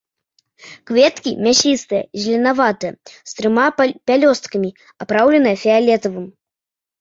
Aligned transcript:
Кветкі 0.91 1.31
мясістыя, 1.47 2.03
зеленаватыя, 2.21 2.93
з 3.33 3.37
трыма 3.41 3.67
пялёсткамі, 4.07 4.69
апраўлены 5.07 5.51
фіялетавым. 5.67 6.27